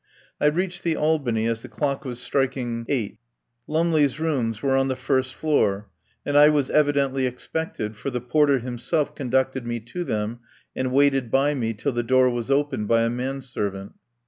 I 0.39 0.47
reached 0.47 0.81
the 0.81 0.95
Albany 0.95 1.45
as 1.45 1.61
the 1.61 1.67
clock 1.69 2.05
was 2.05 2.17
strik 2.17 2.55
189 2.55 2.57
THE 2.57 2.63
POWER 2.65 2.95
HOUSE 2.95 3.03
ing 3.03 3.05
eight. 3.05 3.17
Lumley's 3.67 4.19
rooms 4.19 4.63
were 4.63 4.75
on 4.75 4.87
the 4.87 4.95
first 4.95 5.35
floor, 5.35 5.89
and 6.25 6.35
I 6.35 6.49
was 6.49 6.71
evidently 6.71 7.27
expected, 7.27 7.95
for 7.95 8.09
the 8.09 8.19
porter 8.19 8.57
himself 8.57 9.13
conducted 9.13 9.67
me 9.67 9.79
to 9.81 10.03
them 10.03 10.39
and 10.75 10.91
waited 10.91 11.29
by 11.29 11.53
me 11.53 11.75
till 11.75 11.91
the 11.91 12.01
door 12.01 12.31
was 12.31 12.49
opened 12.49 12.87
by 12.87 13.03
a 13.03 13.11
man 13.11 13.43
servant. 13.43 13.91